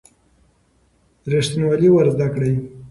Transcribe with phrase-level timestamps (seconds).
[1.31, 2.53] ریښتینولي ور زده کړئ.